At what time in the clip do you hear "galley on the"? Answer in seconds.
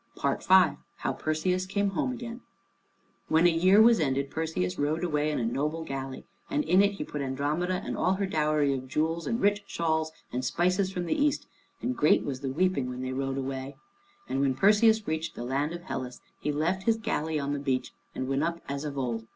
16.97-17.59